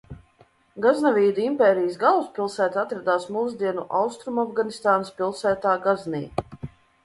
Gaznevīdu 0.85 1.43
impērijas 1.49 1.99
galvaspilsēta 2.05 2.81
atradās 2.85 3.29
mūsdienu 3.37 3.87
Austrumafganistānas 4.03 5.15
pilsētā 5.23 5.79
Gaznī. 5.89 6.27